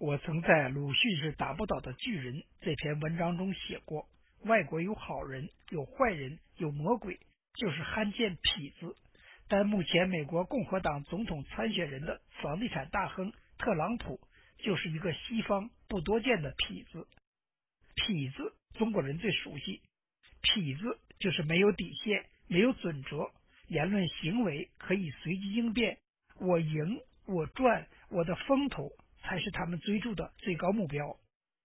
[0.00, 4.08] 我曾在鲁迅是打不倒的巨人这篇文章中写过，
[4.44, 7.20] 外国有好人，有坏人，有魔鬼，
[7.52, 8.96] 就是罕见痞子。
[9.46, 14.18] 但目前美国共和党总统参选人的房地产大亨特朗普，
[14.56, 17.06] 就是一个西方不多见的痞子。
[17.96, 19.82] 痞子，中国人最熟悉，
[20.42, 23.30] 痞子就是没有底线，没有准则，
[23.68, 25.98] 言论行为可以随机应变，
[26.38, 28.90] 我赢我赚，我的风头。
[29.22, 31.16] 才是他们追逐的最高目标。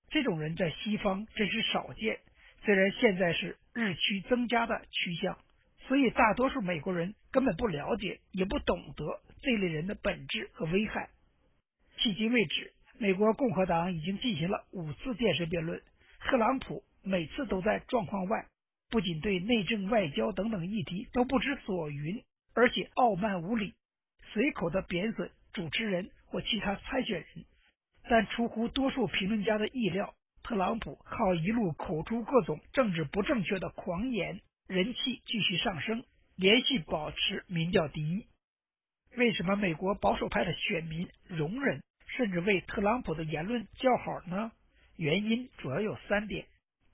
[0.09, 2.19] 这种人在西方真是少见，
[2.63, 5.37] 虽然现在是日趋增加的趋向，
[5.87, 11.09] 所以大多数美国人根本不了解，也不懂得这类人的本质和危害。
[11.97, 15.81] 迄今为止，美国共和党已经进行了五次电视辩论，
[16.19, 18.45] 特朗普每次都在状况外，
[18.89, 23.73] 不仅对内政、外交等等议题都不知所云，而且傲慢无礼，
[24.33, 27.45] 随口的贬损主持人或其他参选人。
[28.09, 30.13] 但出乎多数评论家的意料，
[30.43, 36.03] 特朗普靠一路口出各种政治不正确的狂言，人气继续上升，
[36.35, 38.25] 连续保持民调第一。
[39.15, 41.81] 为什么美国保守派的选民容忍
[42.17, 44.51] 甚至为特朗普的言论叫好呢？
[44.97, 46.45] 原因主要有三点：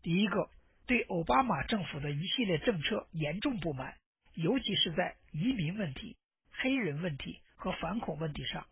[0.04, 0.50] 第一个，
[0.86, 3.96] 对奥巴马政府的一系列政策严重不满，
[4.36, 6.16] 尤其是在移民问题、
[6.52, 8.64] 黑人问题和反恐问题上；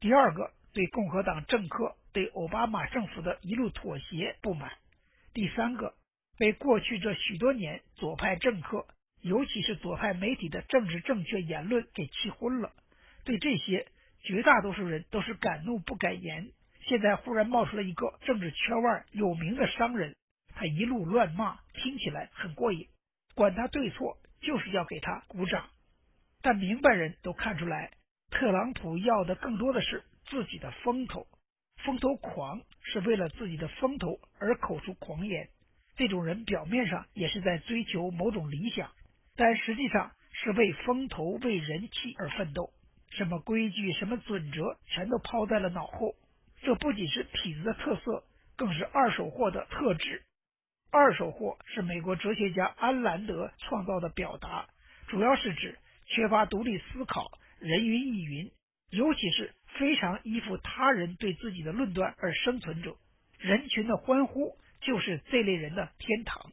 [0.00, 0.52] 第二个。
[0.74, 4.70] 对共和党政客对奥巴马政府的一路妥协不满。
[5.32, 5.94] 第三个，
[6.36, 8.86] 被过去这许多年左派政客，
[9.22, 12.70] 尤其是左派媒体的政治正确言论给气昏了。
[13.24, 13.88] 对这些，
[14.22, 16.48] 绝大多数人都是敢怒不敢言。
[16.82, 20.14] 现在忽然冒出了一个政治圈外有名的商人，
[20.54, 22.86] 他一路乱骂，听起来很过瘾。
[23.34, 25.68] 管他对错，就是要给他鼓掌。
[26.40, 27.90] 但明白人都看出来，
[28.30, 30.04] 特朗普要的更多的是。
[30.30, 31.26] 自己的风头，
[31.86, 35.48] 风头狂是为了自己的风头而口出狂言。
[35.96, 38.90] 这种人表面上也是在追求某种理想，
[39.36, 42.68] 但实际上是为风头、为人气而奋斗。
[43.16, 46.14] 什么规矩、什么准则，全都抛在了脑后。
[46.60, 48.22] 这不仅是痞子的特色，
[48.58, 50.24] 更是二手货的特质。
[50.90, 54.68] 二手货是美国哲学家安兰德创造的表达，
[55.06, 57.30] 主要是指缺乏独立思考、
[57.60, 58.50] 人云亦云，
[58.90, 59.54] 尤其是。
[59.78, 62.96] 非常依附他人对自己的论断而生存者，
[63.38, 66.50] 人群的欢呼就是这类人的天堂。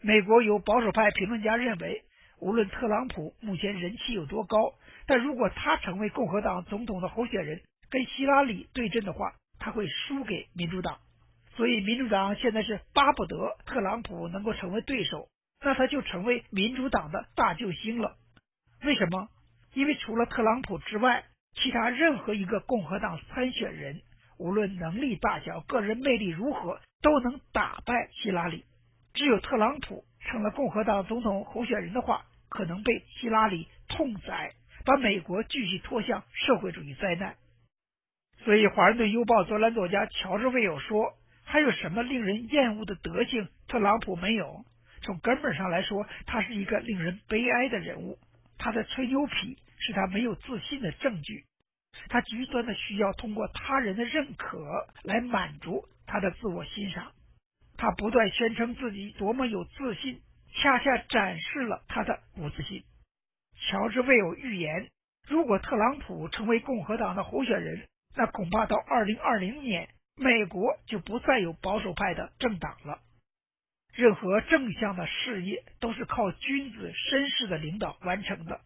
[0.00, 2.04] 美国有保守派评论家认为，
[2.40, 4.72] 无论特朗普目前人气有多高，
[5.06, 11.00] 但如果他成为共和党总统的候选人，跟希拉里对阵的话，他会输给民主党。
[11.54, 15.28] 所以，民主党现在是巴不得特朗普能够成为对手，
[15.60, 18.16] 那他就成为民主党的大救星了。
[18.84, 19.28] 为什么？
[19.78, 21.22] 因为除了特朗普之外，
[21.54, 24.00] 其他任何一个共和党参选人，
[24.36, 28.64] 无论能力大小、个人魅力如何，都能打败希拉里。
[29.14, 34.50] 只有特朗普成了共和党总统候选人的话，可能被希拉里痛宰，
[34.84, 37.36] 把美国继续拖向社会主义灾难。
[38.38, 41.12] 所以，《华盛顿邮报》专栏作家乔治·魏友说
[41.46, 44.64] ：“还有什么令人厌恶的德性特朗普没有？
[45.02, 48.18] 从根本上来说，他是一个令人悲哀的人物。
[48.58, 51.44] 他的吹牛皮。”是他没有自信的证据，
[52.08, 57.12] 他极端的需要通过他人的认可来满足他的自我欣赏。
[57.76, 60.20] 他不断宣称自己多么有自信，
[60.52, 62.82] 恰恰展示了他的不自信。
[63.70, 64.88] 乔治·魏有预言，
[65.28, 67.86] 如果特朗普成为共和党的候选人，
[68.16, 73.00] 那恐怕到二零二零年，美国就不再有保守派的政党了。
[73.94, 78.60] 任何正向的事业都是靠君子绅士的领导完成的。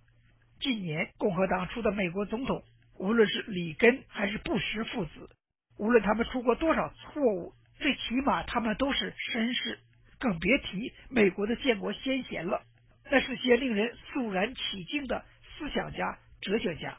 [0.62, 2.62] 近年共和党出的美国总统，
[2.96, 5.28] 无论是里根还是布什父子，
[5.76, 9.80] 无论他们出过多少错误，最起码他们都是绅士，
[10.20, 12.62] 更别提美国的建国先贤了。
[13.10, 15.24] 那是些令人肃然起敬的
[15.58, 16.96] 思想家、哲学家。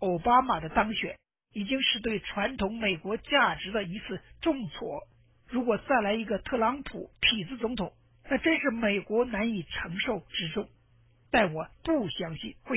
[0.00, 1.16] 奥巴马的当选
[1.52, 5.06] 已经是对传统美国价值的一次重挫。
[5.48, 7.92] 如果再来一个特朗普痞子总统，
[8.28, 10.68] 那真是美国难以承受之重。
[11.32, 12.76] 但我不相信会。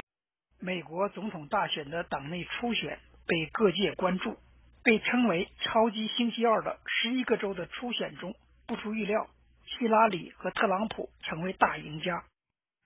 [0.62, 2.98] 美国总统大选的党内初选
[3.28, 4.38] 被各界关注，
[4.82, 8.34] 被称为“超级星期二”的十一个州的初选中，
[8.66, 9.28] 不出预料，
[9.66, 12.24] 希拉里和特朗普成为大赢家。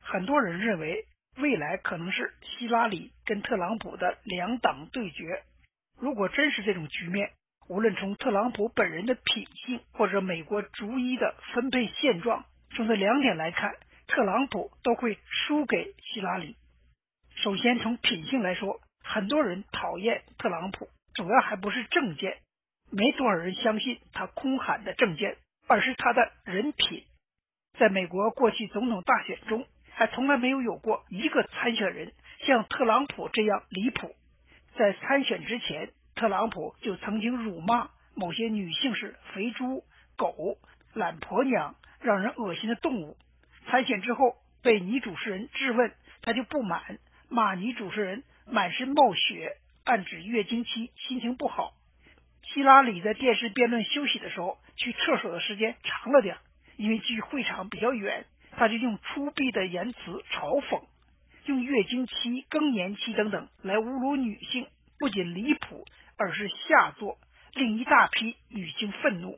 [0.01, 1.05] 很多人认为，
[1.37, 5.43] 未来可能是希拉里跟特朗普的两党对决。
[5.99, 7.31] 如果真是这种局面，
[7.67, 12.43] 无论从特朗普本人的品性，或者美国逐一的分配现状，
[12.75, 13.75] 从这两点来看。
[14.09, 16.57] 特朗普都会输给希拉里。
[17.43, 22.39] 首先，从品性来说，很多人讨厌特朗普，主要还不是政见，
[22.91, 27.03] 没多少人相信他空喊的政见，而是他的人品。
[27.77, 32.11] 在美国过去总统大选中，还从来没有有过一个参选人
[32.47, 34.15] 像特朗普这样离谱。
[34.75, 39.83] 在参选之前，特朗普就曾经辱骂某些女性是肥猪、
[40.17, 40.57] 狗、
[40.93, 43.15] 懒婆娘，让人恶心的动物。
[43.69, 45.93] 参选之后，被女主持人质问，
[46.23, 46.97] 他就不满，
[47.29, 51.73] 骂女主持人满身冒血，暗指月经期，心情不好。
[52.51, 56.37] 希拉里在电视辩论休息的时候，去厕所的时间长了点。
[56.77, 59.97] 因为距会场比较远，他就用粗鄙的言辞
[60.31, 60.81] 嘲讽，
[61.45, 64.65] 用月经期、更年期等等来侮辱女性，
[64.97, 65.85] 不仅离谱，
[66.17, 67.17] 而是下作，
[67.53, 69.37] 令一大批女性愤怒。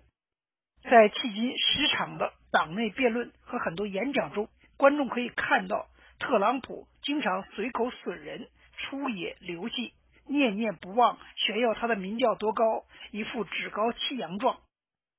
[0.84, 5.88] 在迄今十场的党内辩论和很多演讲中，观众可以看到，
[6.20, 8.48] 特朗普经常随口损人、
[8.78, 9.94] 出野流涕，
[10.28, 14.58] 念念不忘炫耀他的民调多高，一副趾高气扬状。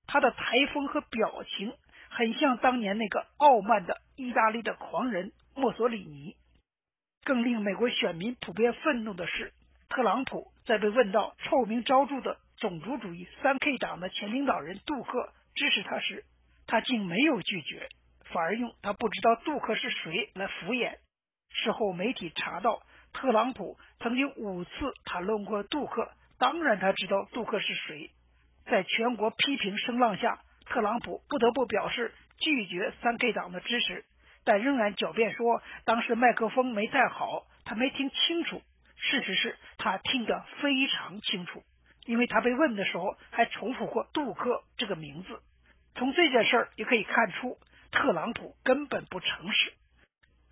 [0.07, 1.73] 他的台风和表情。
[2.15, 6.37] 很像当年那个傲慢的意大利的狂人墨索里尼。
[7.25, 9.55] 更令美国选民普遍愤怒的是，
[9.89, 16.25] 特朗普在被问到臭名昭著的种族主义三 K 党的前领导人杜克支持他时，
[16.67, 17.89] 他竟没有拒绝，
[18.33, 20.97] 反而用他不知道杜克是谁来敷衍。
[21.51, 22.83] 事后媒体查到，
[23.13, 24.71] 特朗普曾经五次
[25.05, 28.11] 谈论过杜克，当然他知道杜克是谁。
[28.67, 30.41] 在全国批评声浪下。
[30.65, 34.05] 特朗普不得不表示拒绝三 K 党的支持，
[34.45, 38.63] 但仍然狡辩说当时麦克风没带好，他没听清楚。
[38.97, 41.63] 事实是他听得非常清楚，
[42.05, 45.41] 因为他被问的时候还重复过杜克这个名字。
[45.95, 47.59] 从这件事儿也可以看出，
[47.91, 49.73] 特朗普根本不诚实。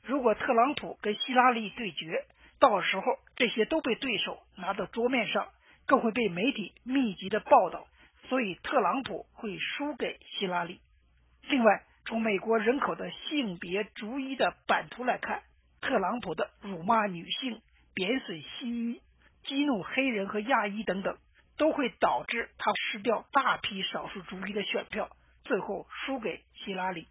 [0.03, 2.25] 如果特朗普跟希拉里对决，
[2.59, 5.49] 到时候这些都被对手拿到桌面上，
[5.87, 7.87] 更会被媒体密集的报道。
[8.29, 10.81] 所以，特朗普会输给希拉里。
[11.49, 15.43] 另外，从美国人口的性别逐一的版图来看，
[15.81, 17.61] 特朗普的辱骂女性、
[17.93, 19.03] 贬损西医、
[19.45, 21.17] 激怒黑人和亚裔等等，
[21.61, 25.11] 都会导致他失掉大批少数族裔的选票，
[25.45, 27.07] 最后输给希拉里。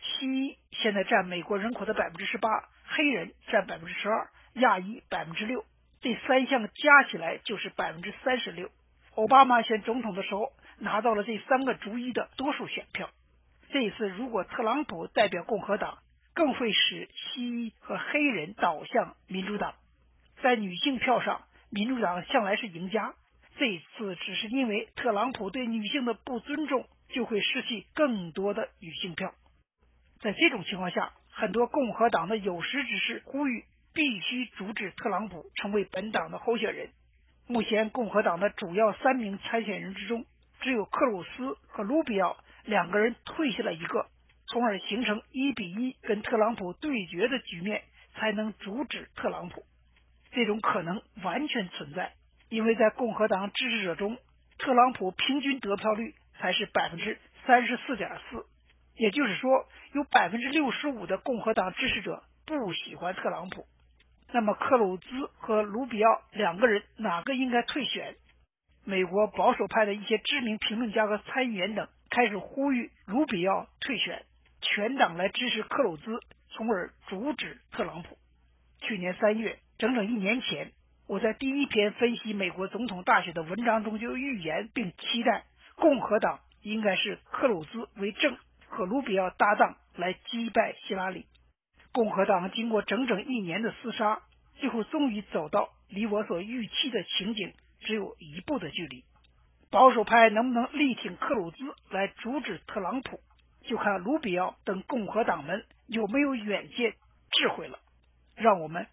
[0.00, 2.48] 西医现在占美国人口的百分之十八，
[2.86, 5.66] 黑人占百分之十二，亚裔百分之六，
[6.00, 8.70] 这三项加起来就是百分之三十六。
[9.16, 13.10] 奥巴马选总统的时候拿到了这三个族裔的多数选票。
[13.70, 15.98] 这一次，如果特朗普代表共和党，
[16.32, 19.74] 更会使西医和黑人倒向民主党。
[20.40, 23.12] 在女性票上，民主党向来是赢家。
[23.58, 29.34] 这次只是因为特朗普对女性的不尊重，就会失去更多的女性票。
[30.20, 36.90] 在这种情况下，很多共和党的有识之士呼吁必须阻止特朗普成为本党的候选人。
[37.48, 40.24] 目前，共和党的主要三名参选人之中，
[40.60, 44.06] 只有克鲁斯和卢比奥两个人退下了一个，
[44.46, 47.82] 从而形成一比一跟特朗普对决的局面，
[48.14, 49.64] 才能阻止特朗普。
[50.30, 52.12] 这种可能完全存在，
[52.48, 54.16] 因为在共和党支持者中，
[54.58, 58.44] 特朗普平均得票率才是百分之三十四点四，
[58.96, 63.66] 也就是说，有百分之六十五的共和党支持者不喜欢特朗普。
[64.32, 65.06] 那么，克鲁兹
[65.38, 68.16] 和卢比奥两个人哪个应该退选？
[68.84, 74.24] 美国保守派的一些知名评论家和参议员等开始呼吁卢比奥退选，
[74.62, 78.16] 全党来支持克鲁兹，从而阻止特朗普。
[78.80, 80.72] 去年三月，整整一年前，
[81.08, 85.44] 我在第一篇分析美国总统大选的文章中就预言并期待
[85.76, 88.36] 共和党应该是克鲁兹为政，
[88.66, 91.24] 和卢比奥搭档来击败希拉里。
[91.92, 94.20] 共和党经过整整一年的厮杀，
[94.56, 99.02] 最后终于走到离我所预期的情景只有一步的距离。
[99.70, 101.56] 保守派能不能力挺克鲁兹
[101.88, 103.18] 来阻止特朗普，
[103.62, 106.92] 就看卢比奥等共和党们有没有远见、
[107.32, 107.78] 智慧了。
[108.36, 108.86] 让我们，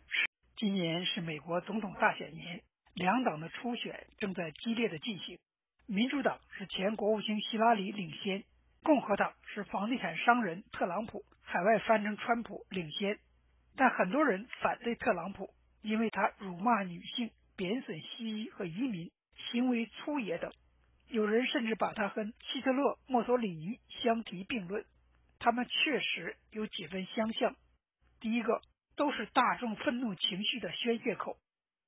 [0.58, 2.62] 今年是美国总统大选年，
[2.94, 5.38] 两党的初选正在激烈的进行。
[5.86, 8.46] 民主党是前国务卿希拉里领先，
[8.82, 11.24] 共和党是房地产商人特朗普。
[11.42, 13.20] 海外翻成川普领先，
[13.76, 15.50] 但很多人反对特朗普，
[15.82, 19.12] 因为他辱骂女性、贬损西医和移民，
[19.52, 20.52] 行为粗野等。
[21.10, 24.86] 有人甚至把他和希特勒、墨索里尼相提并论。
[25.38, 27.56] 他们确实有几分相像。
[28.22, 28.62] 第一个，
[28.96, 31.38] 都是大众愤怒情绪的宣泄口。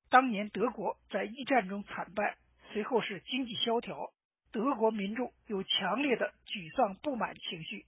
[0.09, 2.37] 当年德国在一战中惨败，
[2.71, 4.11] 随后是经济萧条，
[4.51, 7.85] 德国民众有强烈的沮丧、不满情绪。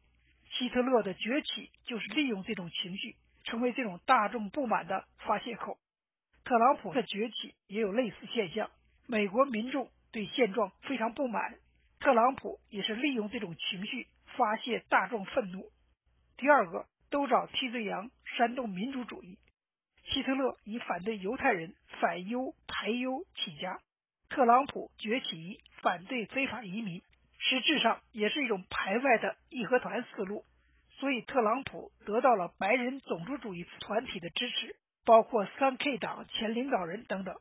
[0.52, 5.78] 希特勒的崛起就是利用这种情绪，成为这种大众不满的发泄口。
[6.44, 8.70] 特朗普的崛起也有类似现象。
[9.08, 11.56] 美国民众对现状非常不满，
[12.00, 15.70] 特朗普也是利用这种情绪发泄大众愤怒。
[16.38, 19.38] 第二个，都找替罪羊，煽动民族主义。
[20.06, 23.80] 希特勒以反对犹太人、反犹排犹起家，
[24.30, 27.02] 特朗普崛起以反对非法移民，
[27.38, 30.44] 实质上也是一种排外的义和团思路。
[31.00, 34.76] 所以，特朗普得到了白人种族主义团体的支持，
[35.06, 37.36] 包括三 K 党前领导人等等。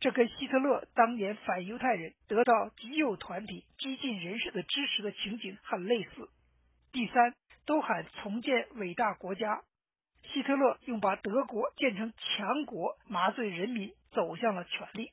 [0.00, 6.30] 这跟希特勒当年反犹太人得到极右团体激进人士的支持的情景很类似。
[6.90, 7.34] 第三，
[7.70, 9.62] 都喊重建伟大国家。
[10.24, 15.12] 希特勒用把德国建成强国麻醉人民，走向了权力。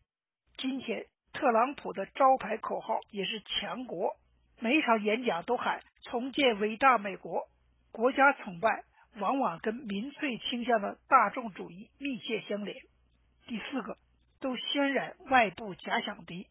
[0.57, 4.15] 今天，特朗普的招牌口号也是强国，
[4.59, 7.47] 每场演讲都喊重建伟大美国。
[7.91, 8.85] 国家崇拜
[9.19, 12.75] 往往跟民粹倾向的大众主义密切相连。
[13.45, 13.97] 第四个，
[14.39, 16.47] 都渲染外部假想敌。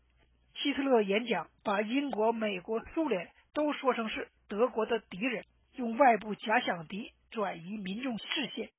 [0.54, 5.44] 希特勒演讲把英国、美国、苏联都说成是德国的敌人，
[5.76, 8.70] 用外部假想敌转移民众视线。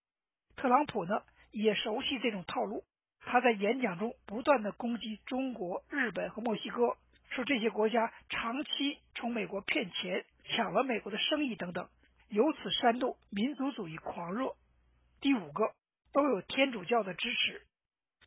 [0.55, 2.83] 特朗普呢也熟悉这种套路，
[3.21, 6.97] 他在演讲中不断的攻击中国、日本和墨西哥，
[7.29, 11.87] 说这些国家长期从美国骗钱，抢了美国的生意等等。
[12.29, 14.53] 由此煽动民族主义狂热。
[15.21, 15.71] 第五个，
[16.11, 17.61] 都有天主教的支持。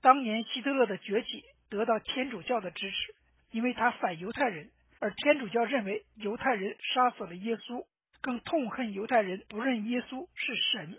[0.01, 3.15] 当年希特勒的崛起得到天主教的支持，
[3.51, 7.85] 因为他反犹太人，而天主教认为犹太人杀死了耶稣，
[8.21, 10.99] 更痛恨犹太人不认耶稣是神。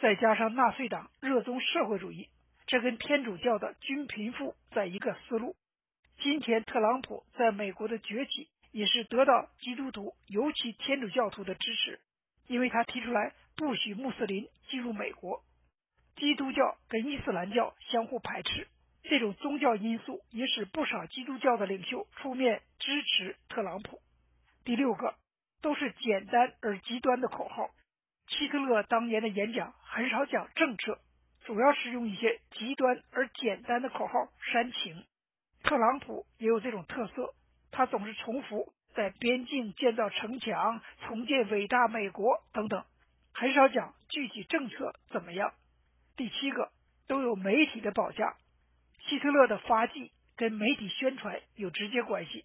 [0.00, 2.28] 再加上纳粹党热衷社会主义，
[2.66, 5.56] 这跟天主教的均贫富在一个思路。
[6.20, 12.00] 今天特朗普在美国的崛起，也是得到基督徒，尤其天主教徒的支持。
[12.46, 15.42] 因为他提出来不许穆斯林进入美国，
[16.16, 18.66] 基督教跟伊斯兰教相互排斥，
[19.02, 24.00] 这种宗教因素也使不少基督教的领袖出面支持特朗普。
[24.64, 25.14] 第六个
[25.60, 27.70] 都是简单而极端的口号。
[28.28, 30.98] 希特勒当年的演讲很少讲政策，
[31.44, 35.04] 主要是用一些极端而简单的口号煽情。
[35.62, 37.34] 特朗普也有这种特色，
[37.70, 38.72] 他总是重复。
[38.94, 42.84] 在边境建造城墙、重建伟大美国等等，
[43.32, 45.52] 很少讲具体政策怎么样。
[46.16, 46.72] 第七个
[47.06, 48.34] 都有媒体的保驾，
[48.98, 52.44] 希特勒的发迹跟媒体宣传有直接关系。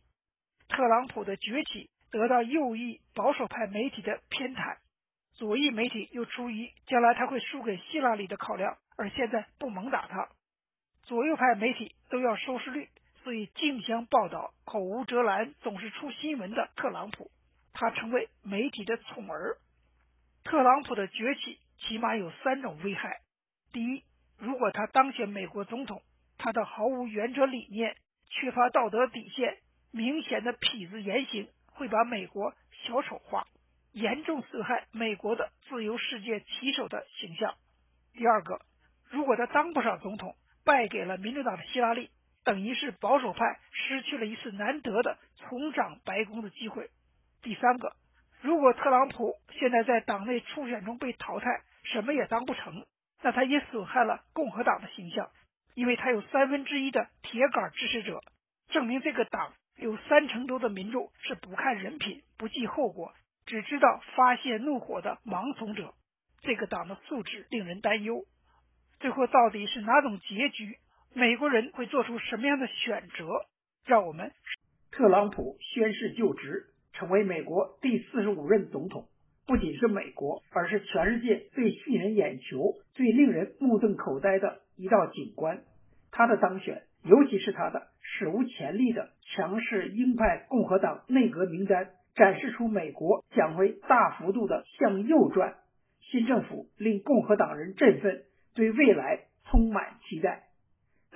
[0.70, 4.78] 特朗普的崛起得到右翼保守派媒体的偏袒，
[5.34, 10.30] 左翼媒体又出于将来他会输给希拉里的考量，而现在不猛打他。
[11.02, 12.88] 左右派媒体都要收视率。
[13.24, 17.32] 所以竞相报道、口无遮拦、总是出新闻的特朗普，
[17.72, 19.56] 他成为媒体的宠儿。
[20.44, 23.22] 特朗普的崛起起码有三种危害：
[23.72, 24.04] 第一，
[24.38, 26.02] 如果他当选美国总统，
[26.38, 27.96] 他的毫无原则理念、
[28.30, 29.58] 缺乏道德底线、
[29.94, 32.54] 明显的痞子言行，会把美国
[32.86, 33.46] 小丑化，
[33.92, 37.52] 严重损害美国的自由世界旗手的形象；
[38.14, 38.62] 第二个，
[39.10, 42.10] 如果他当不上总统，败给了民主党的希拉里。
[42.46, 46.90] 等于是保守派失去了一次难得的重掌白宫的机会。
[47.42, 47.96] 第三个，
[48.42, 52.86] 如果特朗普现在在党内初选中被淘汰，什么也当不成，
[53.22, 55.30] 那他也损害了共和党的形象，
[55.74, 58.20] 因为他有三分之一的铁杆支持者，
[58.72, 63.14] 证明这个党有三成多的民众是不看人品、不计后果、
[63.46, 65.94] 只知道发泄怒火的盲从者。
[66.42, 68.26] 这个党的素质令人担忧。
[69.00, 70.78] 最后到底是哪种结局？
[71.14, 73.26] 美国人会做出什么样的选择？
[73.86, 74.32] 让我们，
[74.92, 79.08] 特朗普宣誓就职，成为美国第四十五任总统，
[79.46, 85.62] 不仅是美国，而是全世界最吸引人眼球、最令人目瞪口呆的一道景观。
[86.16, 95.56] 他的当选，尤其是他的史无前例的强势鹰派共和党内阁名单，展示出美国将会大幅度的向右转。
[96.12, 98.22] 新政府令共和党人振奋，
[98.54, 100.44] 对未来充满期待。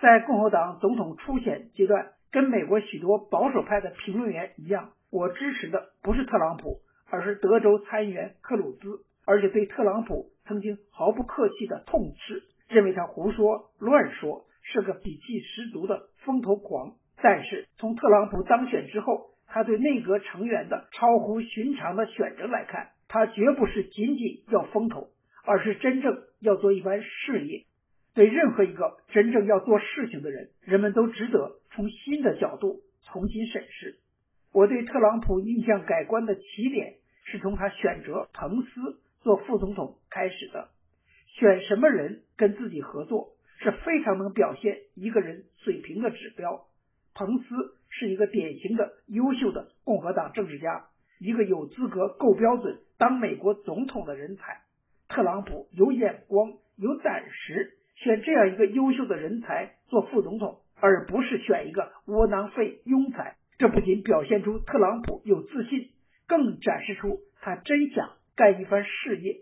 [0.02, 6.80] 在共和党总统初选阶段，跟美国许多保守派的评论员一样，我支持的不是特朗普，
[7.12, 16.96] 而是德州参议员克鲁兹，而且对特朗普曾经毫不客气的痛斥，认为他胡说乱说，是个底气十足的风头狂。
[17.22, 25.08] 但是从特朗普当选之后，他对内阁成员的超乎寻常的选择来看，他绝不是仅仅要风头，
[25.46, 27.66] 而是真正要做一番事业。
[28.14, 34.00] 对任何一个真正要做事情的人，人们都值得从新的角度重新审视。
[34.54, 36.96] 我对特朗普印象改观的起点
[37.26, 40.70] 是从他选择彭斯做副总统开始的。
[41.28, 46.66] 选什么人跟自己合作是非常能表现一个人水平的指标。
[47.14, 47.46] 彭斯
[47.90, 50.86] 是一个典型的优秀的共和党政治家，
[51.20, 54.62] 一个有资格、够标准当美国总统的人才。
[55.10, 63.38] 特朗普有眼光、有胆识，选这样一个优秀的人才做副总统，而不是选一个窝囊废、庸才。
[63.58, 65.90] 这不仅表现出特朗普有自信，
[66.28, 69.38] 更展示出他真想干一番事业。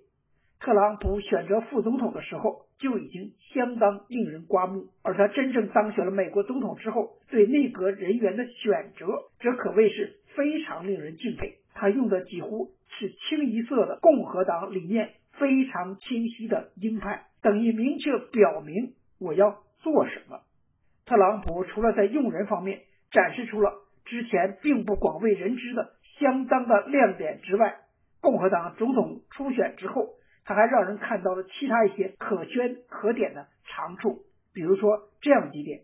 [0.62, 9.05] 特朗普选择副总统的时候就已经相当令人刮目，而他真正当选了美国总统之后，对内阁人员的选择
[9.39, 11.55] 则可谓是非常令人敬佩。
[11.74, 20.41] 他用的几乎是清一色的共和党理念非常清晰的鹰派，等于明确表明我要做什么。
[21.05, 23.82] 特朗普除了在用人方面展示出了。
[24.08, 27.77] 之前并不广为人知的相当的亮点之外，
[28.22, 30.10] 共和党总统初选之后，
[30.46, 34.22] 他还让人看到了其他一些可圈可点的长处。
[34.54, 35.82] 比如说这样几点：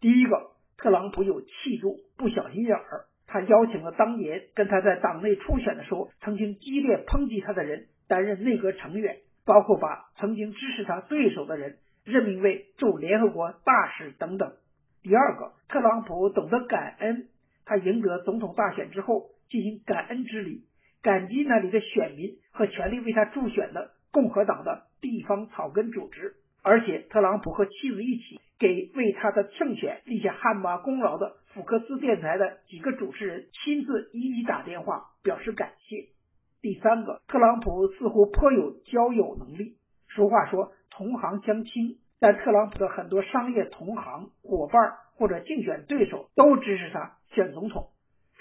[0.00, 3.06] 第一个，特朗普有气度，不小心眼儿。
[3.26, 14.52] 他邀请了当年跟他在党内初选的时候曾经激烈抨击他的人担任内阁成员，包括把曾经支持他对手的人任命为驻联合国大使等等。
[15.02, 17.28] 第二个，特朗普懂得感恩。
[17.64, 20.64] 他赢得总统大选之后，进行感恩之礼，
[21.04, 26.32] 感激那里的选民和全力为他助选的共和党的地方草根组织。
[26.62, 36.06] 而且，特朗普和妻子一起给为他的胜选立下汗马功劳的福克斯电台的几个主持人亲自一一打电话表示感谢。
[36.62, 39.76] 第三个，特朗普似乎颇有交友能力。
[40.08, 47.18] 俗话说同行相亲，但特朗普的很多商业同行伙伴或者竞选对手都支持他。
[47.34, 47.88] 选总统，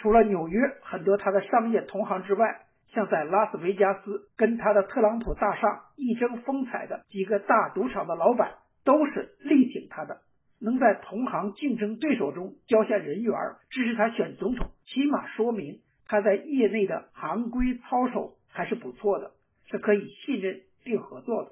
[0.04, 10.18] 除了纽约很多他的商业同行之外，像在拉斯维加斯跟他的特朗普大厦一争风采的几个大赌场的老板，都是力挺他的。
[10.60, 13.34] 能在同行竞争对手中交下人缘，
[13.70, 19.32] 支持他选总统，起码说明他在业内的行规操守还是不错的，
[19.72, 21.52] 是可以信任并合作的。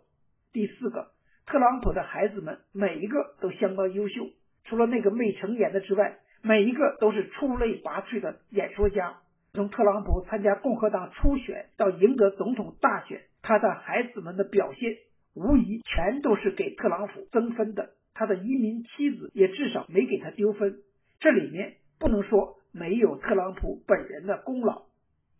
[0.52, 1.12] 第四个，
[1.46, 4.28] 特朗普的孩子们每一个都相当优秀，
[4.66, 6.18] 除了那个未成年的之外。
[6.44, 9.18] 每一个都是出类拔萃的演说家。
[9.54, 14.96] 从特朗普参加共和党初选到赢得总统大选，他的孩子们的表现
[15.36, 17.90] 无疑全都是给特朗普增分的。
[18.14, 20.80] 他的移民妻子也至少没给他丢分。
[21.20, 24.84] 这里面不能说没有特朗普本人的功劳。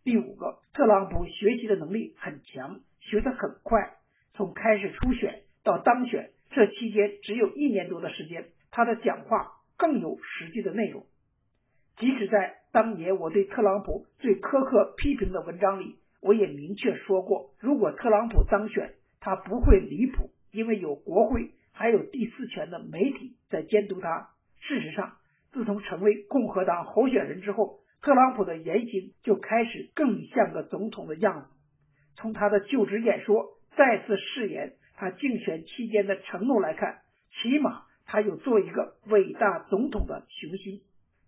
[0.04, 3.94] 第五个，特朗普学习的能力很强，学得很快。
[4.34, 9.54] 从开始初选到当选这期间只有一年多的时间，他的讲话。
[9.82, 11.08] 更有实际的内容。
[11.98, 24.30] 即使在当年我对特朗普最苛刻批评的文章里，我也明确说过，如果特朗普当选，他不会离谱，因为有国会还有第四权的媒体在监督他。
[24.60, 25.18] 事实上，
[25.52, 31.48] 自从成为共和党候选人之后，特朗普的言行就开始更像个总统的样子。
[32.18, 37.00] 从他的就职演说再次誓言他竞选期间的承诺来看，
[37.42, 37.82] 起码。
[38.12, 40.82] 他有做一个伟大总统的雄心。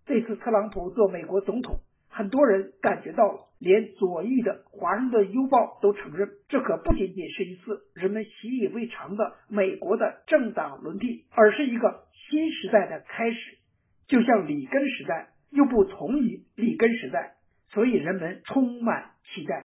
[0.04, 13.38] 这次特朗普做美国总统，很多人感觉到了，连左翼的《华盛顿邮报》都承认，这可不仅仅是一次人们习以为常的美国的政党轮替，而是一个新时代的开始，
[14.06, 17.36] 就像里根时代，又不同于里根时代，
[17.70, 19.63] 所以人们充满期待。